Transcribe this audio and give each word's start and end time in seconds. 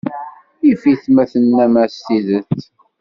Yif-it 0.65 1.03
ma 1.13 1.23
tennam-as 1.31 1.95
tidet. 2.05 2.61